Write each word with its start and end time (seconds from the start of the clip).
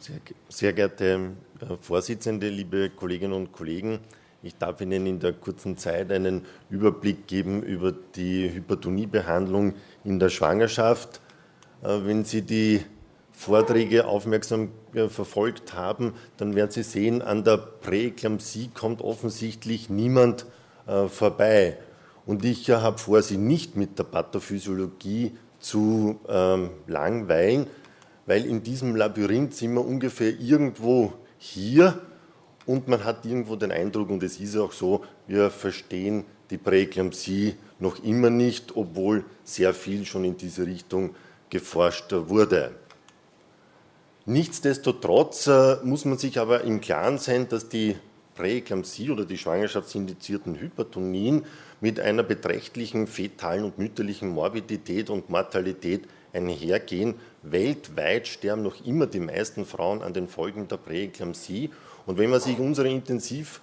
Sehr, 0.00 0.20
sehr 0.48 0.72
geehrte 0.74 1.32
äh, 1.60 1.76
Vorsitzende, 1.80 2.48
liebe 2.48 2.88
Kolleginnen 2.90 3.32
und 3.32 3.50
Kollegen, 3.50 3.98
ich 4.44 4.54
darf 4.54 4.80
Ihnen 4.80 5.08
in 5.08 5.18
der 5.18 5.32
kurzen 5.32 5.76
Zeit 5.76 6.12
einen 6.12 6.42
Überblick 6.70 7.26
geben 7.26 7.64
über 7.64 7.90
die 8.14 8.48
Hypertoniebehandlung 8.48 9.74
in 10.04 10.20
der 10.20 10.28
Schwangerschaft. 10.28 11.20
Äh, 11.82 11.98
wenn 12.04 12.24
Sie 12.24 12.42
die 12.42 12.80
Vorträge 13.32 14.06
aufmerksam 14.06 14.70
äh, 14.94 15.08
verfolgt 15.08 15.74
haben, 15.74 16.14
dann 16.36 16.54
werden 16.54 16.70
Sie 16.70 16.84
sehen, 16.84 17.20
an 17.20 17.42
der 17.42 17.56
Präeklampsie 17.56 18.70
kommt 18.72 19.02
offensichtlich 19.02 19.90
niemand 19.90 20.46
vorbei. 21.10 21.76
Und 22.24 22.46
ich 22.46 22.70
habe 22.70 22.96
vor, 22.96 23.20
Sie 23.20 23.36
nicht 23.36 23.76
mit 23.76 23.98
der 23.98 24.04
Pathophysiologie 24.04 25.36
zu 25.60 26.18
ähm, 26.26 26.70
langweilen, 26.86 27.66
weil 28.28 28.44
in 28.44 28.62
diesem 28.62 28.94
Labyrinth 28.94 29.54
sind 29.54 29.72
wir 29.72 29.84
ungefähr 29.84 30.38
irgendwo 30.38 31.14
hier 31.38 31.98
und 32.66 32.86
man 32.86 33.02
hat 33.02 33.24
irgendwo 33.24 33.56
den 33.56 33.72
Eindruck, 33.72 34.10
und 34.10 34.22
es 34.22 34.38
ist 34.38 34.54
auch 34.58 34.72
so, 34.72 35.02
wir 35.26 35.48
verstehen 35.48 36.26
die 36.50 36.58
Präeklampsie 36.58 37.54
noch 37.78 38.04
immer 38.04 38.28
nicht, 38.28 38.76
obwohl 38.76 39.24
sehr 39.44 39.72
viel 39.72 40.04
schon 40.04 40.24
in 40.24 40.36
diese 40.36 40.66
Richtung 40.66 41.14
geforscht 41.48 42.12
wurde. 42.12 42.72
Nichtsdestotrotz 44.26 45.46
äh, 45.46 45.76
muss 45.82 46.04
man 46.04 46.18
sich 46.18 46.38
aber 46.38 46.64
im 46.64 46.82
Klaren 46.82 47.16
sein, 47.16 47.48
dass 47.48 47.70
die 47.70 47.96
Präeklampsie 48.34 49.10
oder 49.10 49.24
die 49.24 49.38
schwangerschaftsindizierten 49.38 50.60
Hypertonien 50.60 51.46
mit 51.80 51.98
einer 51.98 52.24
beträchtlichen 52.24 53.06
fetalen 53.06 53.64
und 53.64 53.78
mütterlichen 53.78 54.28
Morbidität 54.28 55.08
und 55.08 55.30
Mortalität 55.30 56.02
einhergehen. 56.32 57.14
Weltweit 57.42 58.26
sterben 58.28 58.62
noch 58.62 58.84
immer 58.84 59.06
die 59.06 59.20
meisten 59.20 59.64
Frauen 59.64 60.02
an 60.02 60.12
den 60.12 60.28
Folgen 60.28 60.68
der 60.68 60.76
Präeklampsie. 60.76 61.70
Und 62.06 62.18
wenn 62.18 62.30
man 62.30 62.40
sich 62.40 62.58
unsere 62.58 62.88
intensiv 62.88 63.60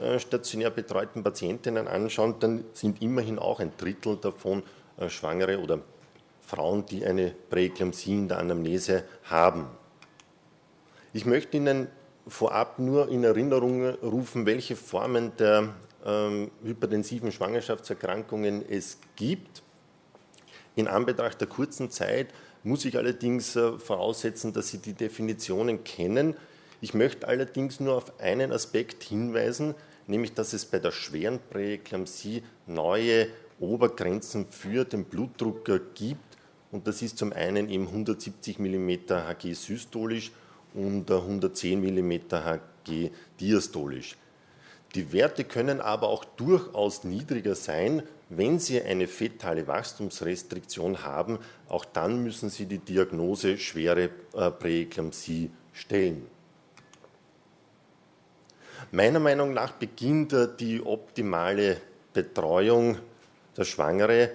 äh, 0.00 0.18
stationär 0.18 0.70
betreuten 0.70 1.22
Patientinnen 1.22 1.86
anschaut, 1.88 2.42
dann 2.42 2.64
sind 2.72 3.00
immerhin 3.02 3.38
auch 3.38 3.60
ein 3.60 3.72
Drittel 3.76 4.16
davon 4.16 4.62
äh, 4.98 5.08
Schwangere 5.08 5.60
oder 5.60 5.80
Frauen, 6.40 6.84
die 6.86 7.04
eine 7.04 7.34
Präeklampsie 7.50 8.12
in 8.12 8.28
der 8.28 8.38
Anamnese 8.38 9.04
haben. 9.24 9.66
Ich 11.12 11.26
möchte 11.26 11.56
Ihnen 11.56 11.88
vorab 12.26 12.78
nur 12.78 13.08
in 13.08 13.24
Erinnerung 13.24 13.86
rufen, 14.02 14.46
welche 14.46 14.76
Formen 14.76 15.32
der 15.38 15.74
ähm, 16.04 16.50
hypertensiven 16.62 17.32
Schwangerschaftserkrankungen 17.32 18.64
es 18.68 18.98
gibt. 19.16 19.62
In 20.76 20.88
Anbetracht 20.88 21.40
der 21.40 21.48
kurzen 21.48 21.90
Zeit 21.90 22.28
muss 22.64 22.84
ich 22.84 22.96
allerdings 22.96 23.54
äh, 23.56 23.78
voraussetzen, 23.78 24.52
dass 24.52 24.68
Sie 24.68 24.78
die 24.78 24.94
Definitionen 24.94 25.84
kennen. 25.84 26.34
Ich 26.80 26.94
möchte 26.94 27.28
allerdings 27.28 27.78
nur 27.80 27.94
auf 27.94 28.18
einen 28.20 28.52
Aspekt 28.52 29.04
hinweisen, 29.04 29.74
nämlich 30.06 30.34
dass 30.34 30.52
es 30.52 30.64
bei 30.64 30.78
der 30.78 30.90
schweren 30.90 31.38
Präeklampsie 31.50 32.42
neue 32.66 33.28
Obergrenzen 33.60 34.46
für 34.46 34.84
den 34.84 35.04
Blutdruck 35.04 35.64
gibt. 35.94 36.36
Und 36.72 36.88
das 36.88 37.02
ist 37.02 37.18
zum 37.18 37.32
einen 37.32 37.68
eben 37.68 37.86
170 37.86 38.58
mm 38.58 38.90
Hg 39.10 39.54
systolisch 39.54 40.32
und 40.74 41.08
110 41.08 41.80
mm 41.80 42.12
Hg 42.32 43.10
diastolisch. 43.38 44.16
Die 44.94 45.12
Werte 45.12 45.44
können 45.44 45.80
aber 45.80 46.08
auch 46.08 46.24
durchaus 46.24 47.02
niedriger 47.02 47.56
sein, 47.56 48.02
wenn 48.28 48.60
Sie 48.60 48.80
eine 48.80 49.08
fetale 49.08 49.66
Wachstumsrestriktion 49.66 51.04
haben. 51.04 51.38
Auch 51.68 51.84
dann 51.84 52.22
müssen 52.22 52.48
Sie 52.48 52.66
die 52.66 52.78
Diagnose 52.78 53.58
schwere 53.58 54.10
äh, 54.34 54.50
Präeklampsie 54.50 55.50
stellen. 55.72 56.26
Meiner 58.92 59.18
Meinung 59.18 59.52
nach 59.52 59.72
beginnt 59.72 60.32
äh, 60.32 60.48
die 60.58 60.80
optimale 60.80 61.78
Betreuung 62.12 62.98
der 63.56 63.64
Schwangere 63.64 64.30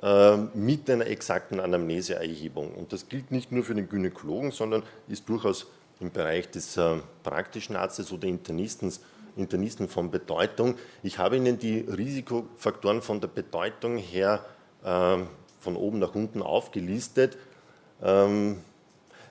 äh, 0.00 0.36
mit 0.54 0.88
einer 0.88 1.08
exakten 1.08 1.58
Anamneseerhebung. 1.58 2.72
Und 2.72 2.92
das 2.92 3.08
gilt 3.08 3.32
nicht 3.32 3.50
nur 3.50 3.64
für 3.64 3.74
den 3.74 3.88
Gynäkologen, 3.88 4.52
sondern 4.52 4.84
ist 5.08 5.28
durchaus 5.28 5.66
im 6.00 6.10
Bereich 6.10 6.50
des 6.50 6.78
praktischen 7.22 7.76
Arztes 7.76 8.12
oder 8.12 8.26
Internisten 8.26 8.92
Internisten 9.36 9.88
von 9.88 10.10
Bedeutung. 10.10 10.76
Ich 11.02 11.18
habe 11.18 11.36
Ihnen 11.36 11.58
die 11.58 11.80
Risikofaktoren 11.80 13.02
von 13.02 13.20
der 13.20 13.28
Bedeutung 13.28 13.98
her 13.98 14.44
äh, 14.84 15.18
von 15.60 15.76
oben 15.76 15.98
nach 15.98 16.14
unten 16.14 16.42
aufgelistet. 16.42 17.36
Ähm, 18.02 18.58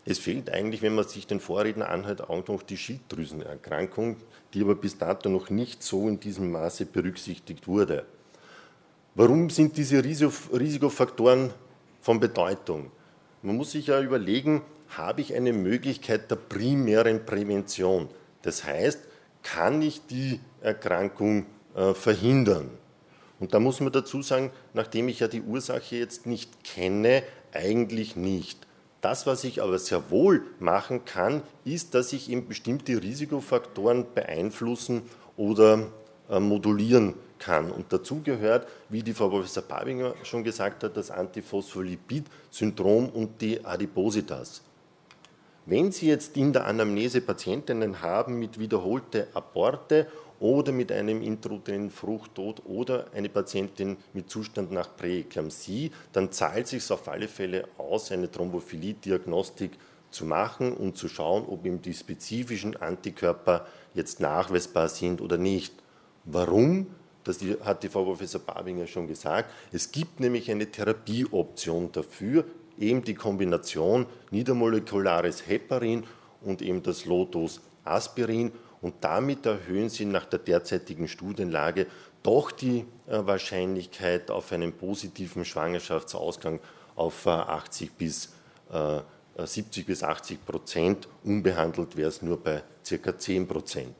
es 0.05 0.19
fehlt 0.19 0.49
eigentlich, 0.49 0.81
wenn 0.81 0.95
man 0.95 1.07
sich 1.07 1.27
den 1.27 1.39
Vorredner 1.39 1.89
anhört, 1.89 2.29
auch 2.29 2.45
noch 2.47 2.63
die 2.63 2.75
Schilddrüsenerkrankung, 2.75 4.17
die 4.53 4.61
aber 4.61 4.75
bis 4.75 4.97
dato 4.97 5.29
noch 5.29 5.49
nicht 5.49 5.81
so 5.81 6.09
in 6.09 6.19
diesem 6.19 6.51
Maße 6.51 6.85
berücksichtigt 6.85 7.67
wurde. 7.67 8.05
Warum 9.15 9.49
sind 9.49 9.77
diese 9.77 10.03
Risikofaktoren 10.03 11.51
von 12.01 12.19
Bedeutung? 12.19 12.91
Man 13.41 13.55
muss 13.55 13.71
sich 13.71 13.87
ja 13.87 14.01
überlegen, 14.01 14.61
habe 14.89 15.21
ich 15.21 15.33
eine 15.35 15.53
Möglichkeit 15.53 16.29
der 16.29 16.35
primären 16.35 17.25
Prävention? 17.25 18.09
Das 18.41 18.63
heißt, 18.63 18.99
kann 19.43 19.81
ich 19.81 20.05
die 20.07 20.39
Erkrankung 20.61 21.45
äh, 21.75 21.93
verhindern? 21.93 22.71
Und 23.39 23.53
da 23.53 23.59
muss 23.59 23.81
man 23.81 23.91
dazu 23.91 24.21
sagen, 24.21 24.51
nachdem 24.73 25.09
ich 25.09 25.19
ja 25.19 25.27
die 25.27 25.41
Ursache 25.41 25.97
jetzt 25.97 26.25
nicht 26.25 26.63
kenne, 26.63 27.23
eigentlich 27.51 28.15
nicht. 28.15 28.65
Das, 29.01 29.27
was 29.27 29.43
ich 29.43 29.61
aber 29.61 29.77
sehr 29.79 30.09
wohl 30.09 30.43
machen 30.59 31.03
kann, 31.03 31.41
ist, 31.65 31.93
dass 31.93 32.13
ich 32.13 32.29
eben 32.29 32.47
bestimmte 32.47 33.03
Risikofaktoren 33.03 34.05
beeinflussen 34.15 35.01
oder 35.35 35.87
äh, 36.29 36.39
modulieren 36.39 37.15
kann. 37.37 37.69
Und 37.69 37.91
dazu 37.91 38.21
gehört, 38.23 38.65
wie 38.87 39.03
die 39.03 39.13
Frau 39.13 39.27
Professor 39.27 39.63
Babinger 39.63 40.13
schon 40.23 40.45
gesagt 40.45 40.83
hat, 40.85 40.95
das 40.95 41.11
Antiphospholipid-Syndrom 41.11 43.09
und 43.09 43.41
die 43.41 43.65
Adipositas. 43.65 44.61
Wenn 45.65 45.93
Sie 45.93 46.07
jetzt 46.07 46.35
in 46.35 46.51
der 46.51 46.65
Anamnese 46.65 47.21
Patientinnen 47.21 48.01
haben 48.01 48.37
mit 48.37 48.59
wiederholte 48.59 49.29
Aborte 49.33 50.07
oder 50.41 50.73
mit 50.73 50.91
einem 50.91 51.21
intrauterinen 51.21 51.89
Fruchttod 51.89 52.63
oder 52.65 53.05
eine 53.13 53.29
Patientin 53.29 53.95
mit 54.11 54.29
Zustand 54.29 54.73
nach 54.73 54.93
Präeklampsie, 54.97 55.91
dann 56.11 56.33
zahlt 56.33 56.67
sich 56.67 56.91
auf 56.91 57.07
alle 57.07 57.29
Fälle 57.29 57.65
aus, 57.77 58.11
eine 58.11 58.29
Thrombophilie-Diagnostik 58.29 59.71
zu 60.11 60.25
machen 60.25 60.73
und 60.73 60.97
zu 60.97 61.07
schauen, 61.07 61.45
ob 61.47 61.65
ihm 61.65 61.81
die 61.81 61.93
spezifischen 61.93 62.75
Antikörper 62.75 63.65
jetzt 63.93 64.19
nachweisbar 64.19 64.89
sind 64.89 65.21
oder 65.21 65.37
nicht. 65.37 65.73
Warum? 66.25 66.87
Das 67.23 67.39
hat 67.63 67.83
die 67.83 67.87
Frau 67.87 68.03
Professor 68.03 68.41
Babinger 68.41 68.85
schon 68.85 69.07
gesagt. 69.07 69.49
Es 69.71 69.93
gibt 69.93 70.19
nämlich 70.19 70.51
eine 70.51 70.69
Therapieoption 70.69 71.93
dafür, 71.93 72.43
eben 72.79 73.03
die 73.03 73.15
Kombination 73.15 74.05
niedermolekulares 74.31 75.47
Heparin 75.47 76.03
und 76.41 76.61
eben 76.61 76.83
das 76.83 77.05
Lotus 77.05 77.61
Aspirin 77.83 78.51
und 78.81 78.95
damit 79.01 79.45
erhöhen 79.45 79.89
sie 79.89 80.05
nach 80.05 80.25
der 80.25 80.39
derzeitigen 80.39 81.07
Studienlage 81.07 81.87
doch 82.21 82.51
die 82.51 82.85
äh, 83.07 83.25
Wahrscheinlichkeit 83.25 84.31
auf 84.31 84.51
einen 84.51 84.73
positiven 84.73 85.45
Schwangerschaftsausgang 85.45 86.59
auf 86.95 87.27
80 87.27 87.89
äh, 87.89 87.91
bis 87.97 88.29
70 89.37 89.83
äh, 89.83 89.85
bis 89.85 90.03
80 90.03 90.45
Prozent. 90.45 91.07
Unbehandelt 91.23 91.95
wäre 91.97 92.09
es 92.09 92.21
nur 92.21 92.41
bei 92.41 92.63
circa 92.85 93.17
10 93.17 93.47
Prozent. 93.47 93.95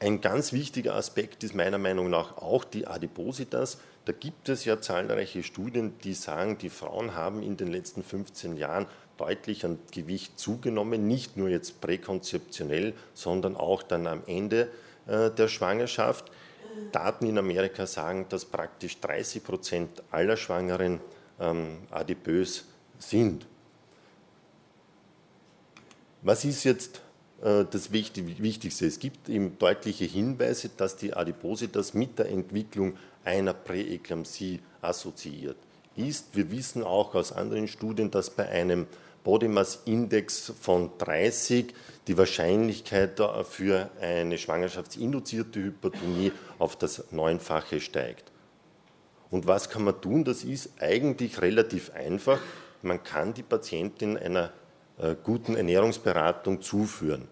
Ein 0.00 0.20
ganz 0.20 0.52
wichtiger 0.52 0.96
Aspekt 0.96 1.44
ist 1.44 1.54
meiner 1.54 1.78
Meinung 1.78 2.10
nach 2.10 2.36
auch 2.36 2.64
die 2.64 2.86
Adipositas. 2.86 3.78
Da 4.04 4.12
gibt 4.12 4.48
es 4.48 4.64
ja 4.64 4.80
zahlreiche 4.80 5.42
Studien, 5.42 5.94
die 6.02 6.14
sagen, 6.14 6.58
die 6.58 6.70
Frauen 6.70 7.14
haben 7.14 7.42
in 7.42 7.56
den 7.56 7.68
letzten 7.68 8.02
15 8.02 8.56
Jahren 8.56 8.86
deutlich 9.16 9.64
an 9.64 9.78
Gewicht 9.92 10.38
zugenommen, 10.38 11.06
nicht 11.06 11.36
nur 11.36 11.48
jetzt 11.48 11.80
präkonzeptionell, 11.80 12.94
sondern 13.14 13.56
auch 13.56 13.82
dann 13.82 14.08
am 14.08 14.22
Ende 14.26 14.68
äh, 15.06 15.30
der 15.30 15.46
Schwangerschaft. 15.48 16.32
Daten 16.90 17.26
in 17.26 17.38
Amerika 17.38 17.86
sagen, 17.86 18.26
dass 18.28 18.44
praktisch 18.44 18.98
30 19.00 19.44
Prozent 19.44 20.02
aller 20.10 20.36
Schwangeren 20.36 21.00
ähm, 21.38 21.78
adipös 21.90 22.64
sind. 22.98 23.46
Was 26.22 26.44
ist 26.44 26.64
jetzt 26.64 27.00
äh, 27.42 27.64
das 27.70 27.92
Wichtigste? 27.92 28.86
Es 28.86 28.98
gibt 28.98 29.28
eben 29.28 29.58
deutliche 29.58 30.04
Hinweise, 30.04 30.70
dass 30.76 30.96
die 30.96 31.14
Adipositas 31.14 31.94
mit 31.94 32.18
der 32.18 32.30
Entwicklung 32.30 32.96
einer 33.24 33.54
Präeklampsie 33.54 34.60
assoziiert 34.80 35.56
ist. 35.96 36.36
Wir 36.36 36.50
wissen 36.50 36.82
auch 36.82 37.14
aus 37.14 37.32
anderen 37.32 37.68
Studien, 37.68 38.10
dass 38.10 38.30
bei 38.30 38.48
einem 38.48 38.86
Body 39.24 39.48
Mass 39.48 39.82
Index 39.84 40.52
von 40.60 40.90
30 40.98 41.74
die 42.08 42.18
Wahrscheinlichkeit 42.18 43.20
für 43.48 43.90
eine 44.00 44.36
schwangerschaftsinduzierte 44.36 45.62
Hypertonie 45.62 46.32
auf 46.58 46.76
das 46.76 47.12
Neunfache 47.12 47.80
steigt. 47.80 48.32
Und 49.30 49.46
was 49.46 49.70
kann 49.70 49.84
man 49.84 50.00
tun? 50.00 50.24
Das 50.24 50.44
ist 50.44 50.70
eigentlich 50.80 51.40
relativ 51.40 51.90
einfach. 51.92 52.40
Man 52.82 53.02
kann 53.02 53.32
die 53.32 53.44
Patientin 53.44 54.18
einer 54.18 54.52
äh, 54.98 55.14
guten 55.22 55.54
Ernährungsberatung 55.56 56.60
zuführen. 56.60 57.28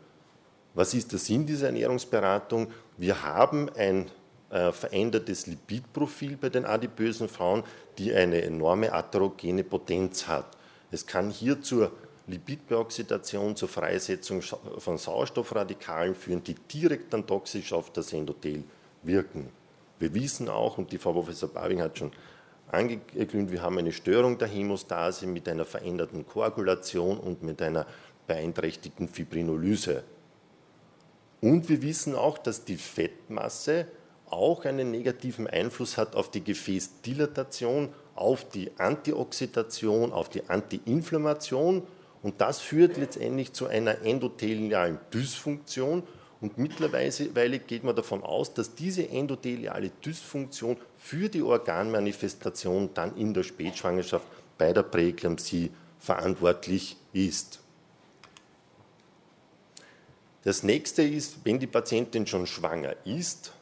Was 0.74 0.94
ist 0.94 1.10
der 1.12 1.18
Sinn 1.18 1.44
dieser 1.44 1.66
Ernährungsberatung? 1.66 2.68
Wir 2.96 3.22
haben 3.22 3.68
ein 3.76 4.10
äh, 4.50 4.72
verändertes 4.72 5.46
Lipidprofil 5.46 6.36
bei 6.36 6.48
den 6.48 6.64
adipösen 6.64 7.28
Frauen, 7.28 7.62
die 7.98 8.12
eine 8.12 8.42
enorme 8.42 8.92
atherogene 8.92 9.64
Potenz 9.64 10.26
hat. 10.26 10.56
Es 10.90 11.06
kann 11.06 11.30
hier 11.30 11.62
zur 11.62 11.92
Lipidperoxidation, 12.26 13.56
zur 13.56 13.68
Freisetzung 13.68 14.42
von 14.42 14.98
Sauerstoffradikalen 14.98 16.14
führen, 16.14 16.42
die 16.42 16.54
direkt 16.54 17.12
dann 17.12 17.26
toxisch 17.26 17.72
auf 17.72 17.92
das 17.92 18.12
Endothel 18.12 18.64
wirken. 19.02 19.50
Wir 19.98 20.14
wissen 20.14 20.48
auch, 20.48 20.78
und 20.78 20.92
die 20.92 20.98
Frau 20.98 21.12
Professor 21.12 21.48
Babing 21.48 21.80
hat 21.80 21.98
schon 21.98 22.12
angeglüht, 22.68 23.50
wir 23.50 23.62
haben 23.62 23.78
eine 23.78 23.92
Störung 23.92 24.38
der 24.38 24.48
Hämostase 24.48 25.26
mit 25.26 25.48
einer 25.48 25.64
veränderten 25.64 26.26
Koagulation 26.26 27.18
und 27.18 27.42
mit 27.42 27.60
einer 27.60 27.86
beeinträchtigten 28.26 29.08
Fibrinolyse. 29.08 30.04
Und 31.40 31.68
wir 31.68 31.82
wissen 31.82 32.14
auch, 32.14 32.38
dass 32.38 32.64
die 32.64 32.76
Fettmasse 32.76 33.86
auch 34.30 34.64
einen 34.64 34.90
negativen 34.90 35.46
Einfluss 35.46 35.96
hat 35.96 36.16
auf 36.16 36.30
die 36.30 36.42
Gefäßdilatation, 36.42 37.90
auf 38.14 38.48
die 38.48 38.70
Antioxidation, 38.78 40.12
auf 40.12 40.28
die 40.28 40.48
Antiinflammation 40.48 41.82
und 42.22 42.40
das 42.40 42.60
führt 42.60 42.96
letztendlich 42.96 43.52
zu 43.52 43.66
einer 43.66 44.02
endothelialen 44.02 44.98
Dysfunktion 45.12 46.02
und 46.40 46.56
mittlerweile 46.56 47.58
geht 47.58 47.84
man 47.84 47.94
davon 47.94 48.22
aus, 48.22 48.54
dass 48.54 48.74
diese 48.74 49.08
endotheliale 49.08 49.90
Dysfunktion 50.04 50.78
für 50.98 51.28
die 51.28 51.42
Organmanifestation 51.42 52.90
dann 52.94 53.16
in 53.16 53.34
der 53.34 53.42
Spätschwangerschaft 53.42 54.26
bei 54.56 54.72
der 54.72 54.82
Präeklampsie 54.82 55.70
verantwortlich 55.98 56.96
ist. 57.12 57.60
Das 60.42 60.62
nächste 60.62 61.02
ist, 61.02 61.44
wenn 61.44 61.58
die 61.58 61.66
Patientin 61.66 62.26
schon 62.26 62.46
schwanger 62.46 62.94
ist, 63.04 63.52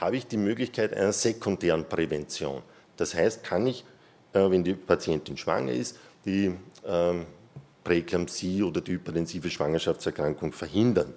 habe 0.00 0.16
ich 0.16 0.26
die 0.26 0.36
Möglichkeit 0.38 0.94
einer 0.94 1.12
sekundären 1.12 1.84
Prävention. 1.84 2.62
Das 2.96 3.14
heißt, 3.14 3.44
kann 3.44 3.66
ich, 3.66 3.84
äh, 4.32 4.50
wenn 4.50 4.64
die 4.64 4.74
Patientin 4.74 5.36
schwanger 5.36 5.72
ist, 5.72 5.98
die 6.24 6.54
ähm, 6.86 7.26
Präeklampsie 7.84 8.62
oder 8.62 8.80
die 8.80 8.92
hypertensive 8.92 9.50
Schwangerschaftserkrankung 9.50 10.52
verhindern. 10.52 11.12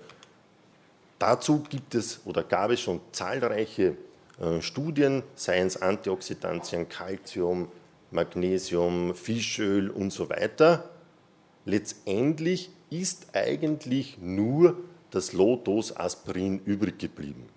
Dazu 1.19 1.63
gibt 1.69 1.95
es 1.95 2.19
oder 2.25 2.43
gab 2.43 2.71
es 2.71 2.81
schon 2.81 2.99
zahlreiche 3.11 3.95
äh, 4.39 4.61
Studien, 4.61 5.23
seien 5.35 5.67
es 5.67 5.81
Antioxidantien, 5.81 6.89
Calcium, 6.89 7.69
Magnesium, 8.11 9.15
Fischöl 9.15 9.89
und 9.89 10.11
so 10.11 10.29
weiter. 10.29 10.89
Letztendlich 11.65 12.69
ist 12.89 13.27
eigentlich 13.33 14.17
nur 14.19 14.77
das 15.11 15.33
Low-Dose-Aspirin 15.33 16.59
übrig 16.65 16.99
geblieben. 16.99 17.47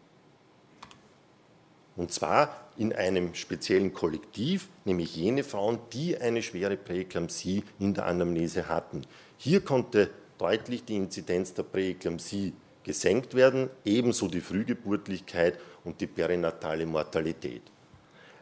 Und 1.96 2.12
zwar 2.12 2.66
in 2.76 2.92
einem 2.92 3.34
speziellen 3.34 3.94
Kollektiv, 3.94 4.68
nämlich 4.84 5.16
jene 5.16 5.44
Frauen, 5.44 5.78
die 5.92 6.16
eine 6.18 6.42
schwere 6.42 6.76
Präeklampsie 6.76 7.64
in 7.78 7.94
der 7.94 8.06
Anamnese 8.06 8.68
hatten. 8.68 9.02
Hier 9.38 9.62
konnte 9.62 10.10
deutlich 10.38 10.84
die 10.84 10.96
Inzidenz 10.96 11.54
der 11.54 11.62
Präeklampsie 11.62 12.52
gesenkt 12.84 13.34
werden, 13.34 13.70
ebenso 13.84 14.28
die 14.28 14.40
Frühgeburtlichkeit 14.40 15.58
und 15.84 16.00
die 16.00 16.06
perinatale 16.06 16.86
Mortalität. 16.86 17.62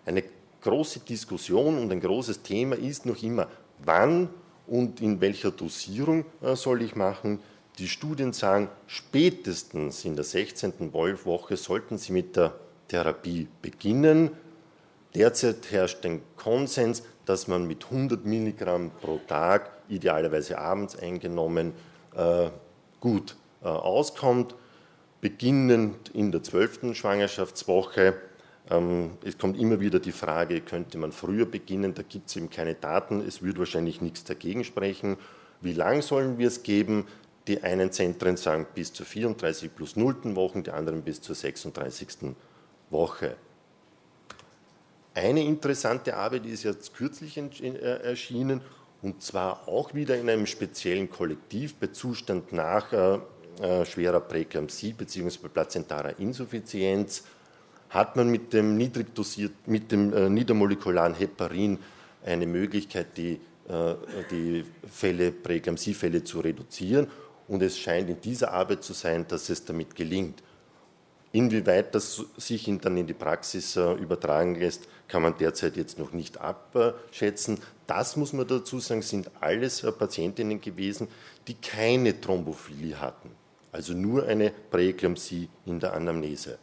Eine 0.05 0.25
große 0.61 1.01
Diskussion 1.01 1.79
und 1.79 1.93
ein 1.93 2.01
großes 2.01 2.43
Thema 2.43 2.77
ist 2.77 3.07
noch 3.07 3.23
immer, 3.23 3.49
wann 3.79 4.29
und 4.67 5.01
in 5.01 5.21
welcher 5.21 5.51
Dosierung 5.51 6.25
äh, 6.43 6.57
soll 6.57 6.83
ich 6.83 6.97
machen. 6.97 7.41
Die 7.79 7.89
Studien 7.89 8.33
sagen, 8.33 8.69
spätestens 8.87 10.05
in 10.05 10.15
der 10.15 10.25
16. 10.25 10.93
Woche 10.93 11.57
sollten 11.57 11.99
Sie 11.99 12.13
mit 12.13 12.37
der 12.37 12.55
Therapie 12.89 13.49
beginnen. 13.63 14.31
Derzeit 15.15 15.71
herrscht 15.71 16.05
ein 16.05 16.23
Konsens, 16.37 17.03
dass 17.25 17.49
man 17.49 17.67
mit 17.67 17.85
100 17.85 18.25
Milligramm 18.25 18.91
pro 19.01 19.19
Tag, 19.27 19.71
idealerweise 19.89 20.59
abends 20.59 20.97
eingenommen, 20.97 21.73
äh, 22.15 22.49
gut 23.01 23.37
äh, 23.63 23.69
auskommt. 23.69 24.55
Beginnend 25.21 26.11
in 26.11 26.33
der 26.33 26.43
zwölften 26.43 26.95
Schwangerschaftswoche. 26.95 28.15
Ähm, 28.71 29.13
es 29.25 29.39
kommt 29.39 29.59
immer 29.59 29.81
wieder 29.81 30.01
die 30.01 30.13
Frage, 30.13 30.61
könnte 30.61 30.99
man 30.99 31.13
früher 31.13 31.47
beginnen? 31.47 31.95
Da 31.95 32.03
gibt 32.03 32.29
es 32.29 32.37
eben 32.37 32.51
keine 32.51 32.75
Daten. 32.75 33.21
Es 33.27 33.43
würde 33.43 33.61
wahrscheinlich 33.61 34.01
nichts 34.01 34.25
dagegen 34.25 34.65
sprechen. 34.65 35.17
Wie 35.61 35.73
lang 35.73 36.03
sollen 36.03 36.39
wir 36.39 36.49
es 36.49 36.63
geben? 36.63 37.07
Die 37.47 37.63
einen 37.63 37.93
Zentren 37.93 38.37
sagen 38.37 38.67
bis 38.75 38.93
zur 38.93 39.05
34 39.07 39.75
plus 39.75 39.97
0. 39.97 40.35
Wochen, 40.35 40.63
die 40.63 40.71
anderen 40.71 41.03
bis 41.03 41.21
zur 41.21 41.35
36. 41.35 42.35
Woche. 42.95 43.37
Eine 45.13 45.43
interessante 45.43 46.17
Arbeit 46.17 46.47
ist 46.47 46.63
jetzt 46.63 46.95
kürzlich 46.95 47.37
äh, 47.37 47.77
erschienen 48.03 48.63
und 49.03 49.23
zwar 49.23 49.69
auch 49.69 49.93
wieder 49.93 50.17
in 50.17 50.31
einem 50.31 50.47
speziellen 50.47 51.11
Kollektiv 51.11 51.75
bei 51.75 51.89
Zustand 51.89 52.53
nach 52.55 52.91
äh, 52.93 53.19
äh, 53.61 53.85
schwerer 53.85 54.21
Präklampsie 54.21 54.95
bzw. 54.95 55.49
plazentarer 55.53 56.19
Insuffizienz 56.19 57.25
hat 57.91 58.17
man 58.17 58.29
mit 58.31 58.53
dem 58.53 58.77
niedrig 58.77 59.15
dosiert, 59.15 59.53
mit 59.67 59.93
dem 59.93 60.13
äh, 60.13 60.29
niedermolekularen 60.29 61.15
Heparin 61.15 61.79
eine 62.25 62.47
Möglichkeit, 62.47 63.17
die, 63.17 63.39
äh, 63.69 63.95
die 64.31 64.65
Fälle, 64.91 65.31
Präeklampsiefälle 65.31 66.25
zu 66.25 66.41
reduzieren 66.41 67.07
und 67.47 67.63
es 67.63 67.79
scheint 67.79 68.09
in 68.09 68.21
dieser 68.21 68.53
Arbeit 68.53 68.83
zu 68.83 68.95
sein, 68.95 69.27
dass 69.29 69.49
es 69.51 69.65
damit 69.65 69.95
gelingt. 69.95 70.43
Inwieweit 71.35 71.97
das 71.97 72.25
sich 72.37 72.71
dann 72.81 72.97
in 72.97 73.09
die 73.09 73.13
Praxis 73.13 73.75
äh, 73.75 73.95
übertragen 73.95 74.55
lässt, 74.55 74.87
kann 75.09 75.23
man 75.23 75.37
derzeit 75.37 75.77
jetzt 75.77 75.99
noch 75.99 76.13
nicht 76.13 76.41
abschätzen. 76.41 77.59
Das 77.89 78.15
muss 78.15 78.33
man 78.33 78.47
dazu 78.47 78.79
sagen, 78.79 79.03
sind 79.03 79.29
alles 79.41 79.83
äh, 79.83 79.91
Patientinnen 79.91 80.61
gewesen, 80.61 81.09
die 81.49 81.55
keine 81.55 82.21
Thrombophilie 82.21 83.01
hatten, 83.01 83.31
also 83.73 83.95
nur 83.95 84.25
eine 84.29 84.53
Präeklampsie 84.71 85.49
in 85.67 85.81
der 85.81 85.95
Anamnese. 85.95 86.57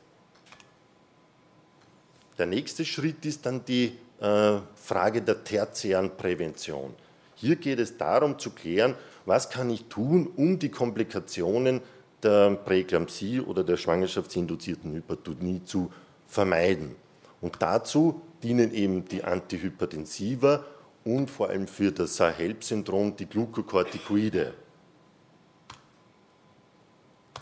Der 2.38 2.46
nächste 2.46 2.86
Schritt 2.86 3.26
ist 3.26 3.46
dann 3.46 3.66
die 3.66 3.98
äh, 4.22 4.58
Frage 4.76 5.22
der 5.22 5.44
tertiären 5.44 6.16
Prävention. 6.16 6.94
Hier 7.36 7.58
geht 7.58 7.80
es 7.80 7.98
darum 7.98 8.40
zu 8.40 8.52
klären, 8.52 8.96
was 9.26 9.50
kann 9.50 9.70
ich 9.70 9.84
tun, 9.90 10.32
um 10.38 10.60
die 10.60 10.72
Komplikationen 10.72 11.82
der 12.24 12.52
Präeklampsie 12.56 13.42
oder 13.42 13.64
der 13.64 13.78
schwangerschaftsinduzierten 13.78 14.94
Hypertonie 14.94 15.62
zu 15.64 15.92
vermeiden. 16.28 16.96
Und 17.42 17.58
dazu 17.60 18.22
dienen 18.44 18.74
eben 18.74 19.06
die 19.06 19.24
Antihypertensiva 19.24 20.64
und 21.04 21.30
vor 21.30 21.50
allem 21.50 21.68
für 21.68 21.92
das 21.92 22.16
Sahel-Syndrom 22.16 23.16
die 23.16 23.26
Glukokortikoide. 23.26 24.54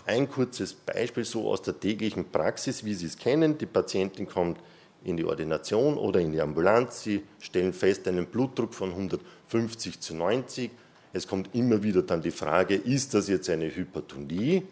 Ein 0.05 0.29
kurzes 0.29 0.73
Beispiel 0.73 1.25
so 1.25 1.47
aus 1.49 1.61
der 1.61 1.79
täglichen 1.79 2.31
Praxis, 2.31 2.83
wie 2.83 2.93
Sie 2.93 3.05
es 3.05 3.17
kennen. 3.17 3.57
Die 3.57 3.65
Patientin 3.65 4.27
kommt 4.27 4.59
in 5.03 5.17
die 5.17 5.25
Ordination 5.25 5.97
oder 5.97 6.19
in 6.19 6.31
die 6.31 6.41
Ambulanz. 6.41 7.03
Sie 7.03 7.23
stellen 7.39 7.73
fest 7.73 8.07
einen 8.07 8.25
Blutdruck 8.25 8.73
von 8.73 8.89
150 8.89 9.99
zu 9.99 10.15
90 10.15 10.71
es 11.13 11.27
kommt 11.27 11.55
immer 11.55 11.83
wieder 11.83 12.01
dann 12.01 12.21
die 12.21 12.31
Frage, 12.31 12.75
ist 12.75 13.13
das 13.13 13.27
jetzt 13.27 13.49
eine 13.49 13.73
Hypertonie? 13.75 14.63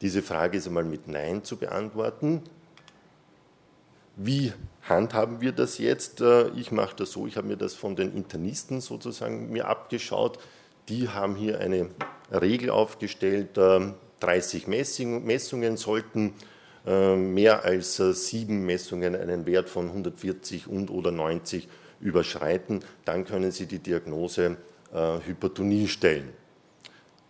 Diese 0.00 0.22
Frage 0.22 0.58
ist 0.58 0.66
einmal 0.66 0.84
mit 0.84 1.08
Nein 1.08 1.42
zu 1.42 1.56
beantworten. 1.56 2.42
Wie 4.16 4.52
handhaben 4.82 5.40
wir 5.40 5.52
das 5.52 5.78
jetzt? 5.78 6.20
Äh, 6.20 6.48
ich 6.50 6.70
mache 6.70 6.96
das 6.96 7.12
so, 7.12 7.26
ich 7.26 7.36
habe 7.36 7.48
mir 7.48 7.56
das 7.56 7.74
von 7.74 7.96
den 7.96 8.14
Internisten 8.14 8.80
sozusagen 8.80 9.50
mir 9.50 9.68
abgeschaut. 9.68 10.38
Die 10.88 11.08
haben 11.08 11.34
hier 11.34 11.60
eine 11.60 11.88
Regel 12.30 12.70
aufgestellt, 12.70 13.58
30 14.20 14.66
ähm, 14.68 15.24
Messungen 15.24 15.76
sollten 15.76 16.34
äh, 16.86 17.16
mehr 17.16 17.64
als 17.64 17.98
äh, 17.98 18.12
sieben 18.12 18.64
Messungen 18.64 19.16
einen 19.16 19.44
Wert 19.44 19.68
von 19.68 19.88
140 19.88 20.68
und 20.68 20.90
oder 20.90 21.10
90 21.10 21.68
überschreiten. 22.00 22.80
Dann 23.04 23.24
können 23.24 23.50
Sie 23.50 23.66
die 23.66 23.80
Diagnose 23.80 24.56
Hypertonie 25.24 25.88
stellen. 25.88 26.32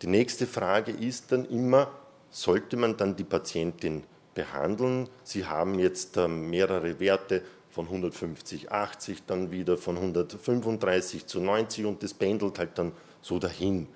Die 0.02 0.06
nächste 0.06 0.46
Frage 0.46 0.92
ist 0.92 1.32
dann 1.32 1.46
immer, 1.46 1.90
sollte 2.30 2.76
man 2.76 2.96
dann 2.96 3.16
die 3.16 3.24
Patientin 3.24 4.04
behandeln? 4.34 5.08
Sie 5.24 5.46
haben 5.46 5.78
jetzt 5.78 6.16
äh, 6.16 6.28
mehrere 6.28 7.00
Werte 7.00 7.42
von 7.70 7.86
150, 7.86 8.70
80, 8.72 9.24
dann 9.26 9.50
wieder 9.50 9.76
von 9.76 9.96
135 9.96 11.26
zu 11.26 11.40
90 11.40 11.86
und 11.86 12.02
das 12.02 12.14
pendelt 12.14 12.58
halt 12.58 12.78
dann 12.78 12.92
so 13.20 13.38
dahin. 13.38 13.88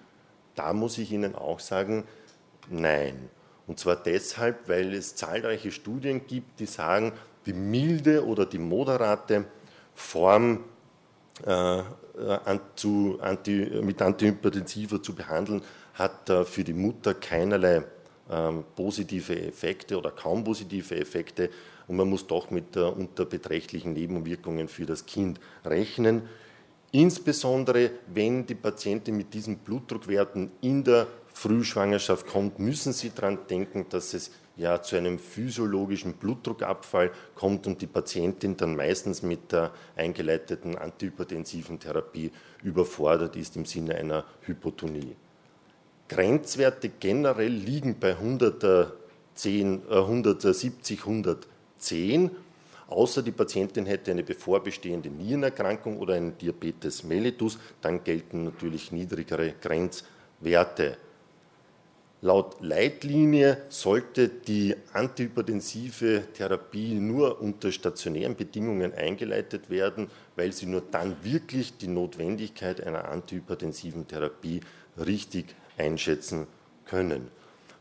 Da 0.54 0.72
muss 0.72 0.98
ich 0.98 1.12
Ihnen 1.12 1.34
auch 1.34 1.60
sagen, 1.60 2.04
nein. 2.68 3.30
Und 3.66 3.78
zwar 3.78 3.96
deshalb, 3.96 4.68
weil 4.68 4.94
es 4.94 5.14
zahlreiche 5.14 5.70
Studien 5.70 6.26
gibt, 6.26 6.60
die 6.60 6.66
sagen, 6.66 7.12
die 7.46 7.52
milde 7.52 8.26
oder 8.26 8.44
die 8.44 8.58
moderate 8.58 9.44
Form 9.94 10.56
äh, 10.56 10.79
zu, 12.76 13.18
anti, 13.20 13.80
mit 13.82 14.02
Antihypertensiva 14.02 15.02
zu 15.02 15.14
behandeln, 15.14 15.62
hat 15.94 16.28
äh, 16.30 16.44
für 16.44 16.64
die 16.64 16.72
Mutter 16.72 17.14
keinerlei 17.14 17.82
ähm, 18.30 18.64
positive 18.76 19.38
Effekte 19.48 19.98
oder 19.98 20.10
kaum 20.10 20.44
positive 20.44 20.96
Effekte 20.96 21.50
und 21.88 21.96
man 21.96 22.08
muss 22.08 22.26
doch 22.26 22.50
mit 22.50 22.76
äh, 22.76 22.80
unter 22.80 23.24
beträchtlichen 23.24 23.92
Nebenwirkungen 23.92 24.68
für 24.68 24.86
das 24.86 25.06
Kind 25.06 25.40
rechnen. 25.64 26.22
Insbesondere 26.92 27.90
wenn 28.12 28.46
die 28.46 28.54
Patientin 28.54 29.16
mit 29.16 29.34
diesen 29.34 29.58
Blutdruckwerten 29.58 30.50
in 30.60 30.84
der 30.84 31.06
Frühschwangerschaft 31.32 32.26
kommt, 32.26 32.58
müssen 32.58 32.92
Sie 32.92 33.10
daran 33.14 33.38
denken, 33.48 33.86
dass 33.88 34.14
es 34.14 34.30
ja 34.56 34.82
zu 34.82 34.96
einem 34.96 35.18
physiologischen 35.18 36.14
Blutdruckabfall 36.14 37.12
kommt 37.34 37.66
und 37.66 37.80
die 37.80 37.86
Patientin 37.86 38.56
dann 38.56 38.76
meistens 38.76 39.22
mit 39.22 39.52
der 39.52 39.72
eingeleiteten 39.96 40.76
antihypertensiven 40.76 41.78
Therapie 41.80 42.30
überfordert 42.62 43.36
ist 43.36 43.56
im 43.56 43.64
Sinne 43.64 43.94
einer 43.94 44.24
Hypotonie. 44.42 45.16
Grenzwerte 46.08 46.90
generell 46.90 47.52
liegen 47.52 47.98
bei 47.98 48.16
110, 48.16 49.82
äh, 49.88 49.94
170, 49.94 51.06
110, 51.06 52.30
außer 52.88 53.22
die 53.22 53.30
Patientin 53.30 53.86
hätte 53.86 54.10
eine 54.10 54.24
bevorbestehende 54.24 55.08
Nierenerkrankung 55.08 55.98
oder 55.98 56.14
einen 56.14 56.36
Diabetes 56.36 57.04
mellitus, 57.04 57.58
dann 57.80 58.02
gelten 58.04 58.44
natürlich 58.44 58.92
niedrigere 58.92 59.54
Grenzwerte. 59.60 60.98
Laut 62.22 62.56
Leitlinie 62.60 63.62
sollte 63.70 64.28
die 64.28 64.76
antihypertensive 64.92 66.24
Therapie 66.34 66.94
nur 66.96 67.40
unter 67.40 67.72
stationären 67.72 68.36
Bedingungen 68.36 68.92
eingeleitet 68.92 69.70
werden, 69.70 70.10
weil 70.36 70.52
sie 70.52 70.66
nur 70.66 70.82
dann 70.82 71.16
wirklich 71.22 71.78
die 71.78 71.88
Notwendigkeit 71.88 72.86
einer 72.86 73.08
antihypertensiven 73.08 74.06
Therapie 74.06 74.60
richtig 74.98 75.54
einschätzen 75.78 76.46
können. 76.84 77.28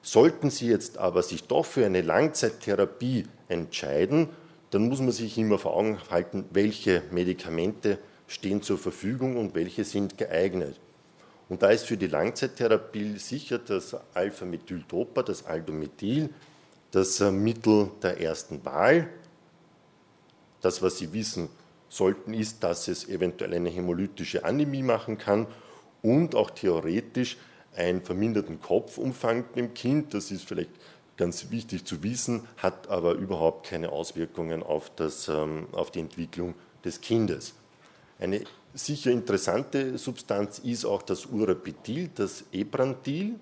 Sollten 0.02 0.50
Sie 0.50 0.68
jetzt 0.68 0.98
aber 0.98 1.22
sich 1.22 1.44
doch 1.44 1.66
für 1.66 1.86
eine 1.86 2.02
Langzeittherapie 2.02 3.26
entscheiden, 3.50 4.30
dann 4.72 4.88
muss 4.88 5.02
man 5.02 5.12
sich 5.12 5.38
immer 5.38 5.60
vor 5.60 5.76
Augen 5.76 5.98
halten, 6.10 6.46
welche 6.52 7.04
Medikamente 7.12 7.98
stehen 8.28 8.62
zur 8.62 8.78
Verfügung 8.78 9.36
und 9.36 9.54
welche 9.54 9.84
sind 9.84 10.18
geeignet. 10.18 10.80
Und 11.50 11.64
da 11.64 11.72
ist 11.72 11.88
für 11.88 11.98
die 11.98 12.08
Langzeittherapie 12.08 13.18
sicher 13.18 13.58
das 13.58 13.98
Alpha-Methyldopa, 14.14 15.24
das 15.24 15.46
Aldomethil, 15.46 16.30
das 16.92 17.20
äh, 17.20 17.32
Mittel 17.32 17.90
der 18.04 18.22
ersten 18.22 18.64
Wahl. 18.64 19.10
Das, 20.62 20.82
was 20.82 21.00
Sie 21.00 21.12
wissen 21.12 21.50
sollten, 21.90 22.36
ist, 22.36 22.64
dass 22.64 22.88
es 22.88 23.10
eventuell 23.10 23.54
eine 23.56 23.70
hämolytische 23.70 24.46
Anämie 24.46 24.84
machen 24.84 25.18
kann 25.18 25.48
und 26.04 26.36
auch 26.36 26.52
theoretisch 26.52 27.38
einen 27.76 28.02
verminderten 28.02 28.62
Kopfumfang 28.62 29.46
im 29.56 29.74
Kind. 29.74 30.14
Das 30.14 30.30
ist 30.30 30.48
vielleicht 30.48 30.72
ganz 31.18 31.50
wichtig 31.50 31.86
zu 31.86 32.04
wissen, 32.04 32.48
hat 32.58 32.90
aber 32.90 33.14
überhaupt 33.14 33.68
keine 33.68 33.92
Auswirkungen 33.92 34.62
auf, 34.62 34.92
das, 34.96 35.28
ähm, 35.28 35.68
auf 35.72 35.90
die 35.92 36.00
Entwicklung 36.00 36.54
des 36.86 37.02
Kindes. 37.02 37.56
Eine 38.20 38.44
sicher 38.74 39.12
interessante 39.12 39.98
Substanz 39.98 40.60
ist 40.60 40.84
auch 40.84 41.02
das 41.02 41.26
Urapetil, 41.26 42.10
das 42.14 42.44
Ebrantil. 42.52 43.40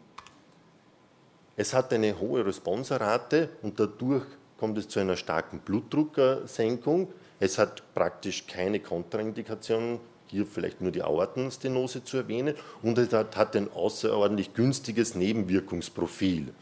Es 1.55 1.73
hat 1.73 1.91
eine 1.91 2.19
hohe 2.19 2.45
Responserate 2.45 3.49
und 3.63 3.79
dadurch 3.79 4.25
kommt 4.57 4.77
es 4.77 4.87
zu 4.87 4.99
einer 4.99 5.15
starken 5.15 5.59
Blutdrucksenkung. 5.59 7.11
Es 7.39 7.57
hat 7.57 7.81
praktisch 7.95 8.45
keine 8.45 8.79
Kontraindikationen, 8.79 9.99
hier 10.27 10.45
vielleicht 10.45 10.81
nur 10.81 10.91
die 10.91 11.01
Aortenstenose 11.01 12.03
zu 12.03 12.17
erwähnen, 12.17 12.53
und 12.83 12.97
es 12.97 13.11
hat 13.13 13.55
ein 13.55 13.71
außerordentlich 13.71 14.53
günstiges 14.53 15.15
Nebenwirkungsprofil. 15.15 16.53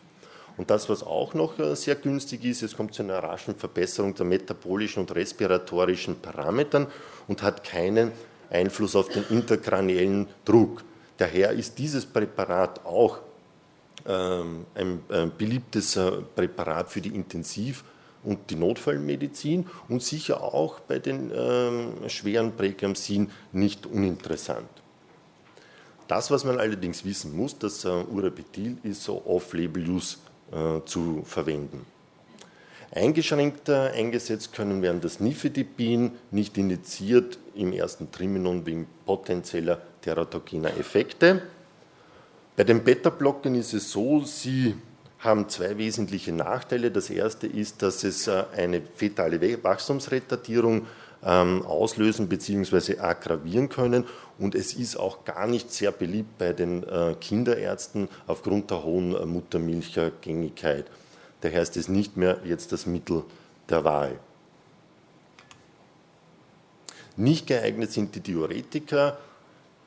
Und 0.57 0.69
das, 0.69 0.89
was 0.89 1.03
auch 1.03 1.33
noch 1.33 1.59
äh, 1.59 1.75
sehr 1.75 1.95
günstig 1.95 2.45
ist, 2.45 2.63
es 2.63 2.75
kommt 2.75 2.93
zu 2.93 3.03
einer 3.03 3.19
raschen 3.19 3.55
Verbesserung 3.55 4.15
der 4.15 4.25
metabolischen 4.25 5.01
und 5.01 5.13
respiratorischen 5.13 6.19
Parametern 6.21 6.88
und 7.27 7.43
hat 7.43 7.63
keinen 7.63 8.12
Einfluss 8.50 8.95
auf 8.95 9.09
den 9.09 9.25
interkraniellen 9.29 10.27
Druck. 10.45 10.83
Daher 11.17 11.51
ist 11.51 11.77
dieses 11.77 12.05
Präparat 12.05 12.85
auch 12.85 13.19
ähm, 14.07 14.65
ein, 14.75 15.01
beliebtes 15.38 15.95
äh, 15.95 16.12
Präparat 16.35 16.89
für 16.89 17.01
die 17.01 17.09
Intensiv- 17.09 17.83
und 18.24 18.50
die 18.50 18.55
Notfallmedizin 18.55 19.67
und 19.89 20.03
sicher 20.03 20.41
auch 20.41 20.79
bei 20.79 21.00
den 21.00 21.31
ähm, 21.33 22.09
schweren 22.09 22.55
Präklampsien 22.55 23.29
nicht 23.51 23.85
uninteressant. 23.85 24.67
Das, 26.07 26.29
was 26.29 26.43
man 26.43 26.59
allerdings 26.59 27.03
wissen 27.03 27.35
muss, 27.35 27.57
das 27.57 27.83
äh, 27.85 28.03
ist 28.83 29.03
so 29.03 29.25
Off-Label-Use 29.25 30.17
zu 30.85 31.23
verwenden. 31.25 31.85
Eingeschränkter 32.91 33.91
eingesetzt 33.91 34.53
können 34.53 34.81
werden 34.81 35.01
das 35.01 35.19
Nifedipin, 35.19 36.11
nicht 36.31 36.57
indiziert 36.57 37.37
im 37.53 37.73
ersten 37.73 38.11
Triminon 38.11 38.65
wegen 38.65 38.87
potenzieller 39.05 39.81
teratogener 40.01 40.69
Effekte. 40.77 41.41
Bei 42.55 42.63
den 42.63 42.83
Beta-Blockern 42.83 43.55
ist 43.55 43.73
es 43.73 43.91
so, 43.91 44.21
sie 44.23 44.75
haben 45.19 45.49
zwei 45.49 45.77
wesentliche 45.77 46.31
Nachteile. 46.31 46.89
Das 46.89 47.09
erste 47.09 47.47
ist, 47.47 47.81
dass 47.81 48.03
es 48.03 48.27
äh, 48.27 48.43
eine 48.55 48.81
fetale 48.81 49.61
Wachstumsretardierung 49.61 50.77
ähm, 50.77 50.87
auslösen 51.25 52.29
bzw. 52.29 53.00
aggravieren 53.00 53.70
können. 53.70 54.05
Und 54.38 54.53
es 54.53 54.74
ist 54.74 54.96
auch 54.98 55.25
gar 55.25 55.48
nicht 55.48 55.72
sehr 55.72 55.91
beliebt 55.91 56.38
bei 56.38 56.53
den 56.53 56.84
äh, 56.84 57.15
Kinderärzten 57.20 58.10
aufgrund 58.27 58.70
der 58.70 58.84
hohen 58.84 59.15
äh, 59.15 59.25
Muttermilchgängigkeit. 59.25 60.86
Daher 61.41 61.62
ist 61.62 61.77
es 61.77 61.88
nicht 61.88 62.15
mehr 62.15 62.38
jetzt 62.44 62.72
das 62.72 62.86
Mittel 62.86 63.24
der 63.70 63.84
Wahl. 63.84 64.20
Nicht 67.17 67.48
geeignet 67.48 67.91
sind 67.91 68.13
die 68.15 68.20
Diuretika. 68.20 69.17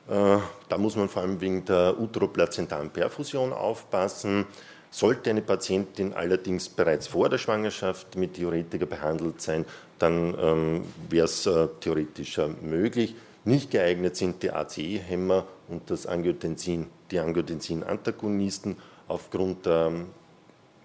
Da 0.07 0.77
muss 0.77 0.95
man 0.95 1.07
vor 1.09 1.21
allem 1.21 1.39
wegen 1.39 1.63
der 1.65 1.99
uteroplazentalen 1.99 2.89
Perfusion 2.89 3.53
aufpassen. 3.53 4.47
Sollte 4.89 5.29
eine 5.29 5.43
Patientin 5.43 6.13
allerdings 6.13 6.69
bereits 6.69 7.07
vor 7.07 7.29
der 7.29 7.37
Schwangerschaft 7.37 8.15
mit 8.15 8.37
Diuretika 8.37 8.85
behandelt 8.85 9.39
sein, 9.41 9.65
dann 9.99 10.35
ähm, 10.39 10.83
wäre 11.09 11.25
es 11.25 11.45
äh, 11.45 11.67
theoretisch 11.79 12.37
äh, 12.37 12.47
möglich. 12.47 13.15
Nicht 13.45 13.71
geeignet 13.71 14.15
sind 14.15 14.43
die 14.43 14.51
ACE-Hämmer 14.51 15.45
und 15.67 15.89
das 15.89 16.05
Angiotensin, 16.05 16.87
die 17.11 17.19
Angiotensin-Antagonisten 17.19 18.77
aufgrund 19.07 19.65
der 19.65 19.87
ähm, 19.87 20.07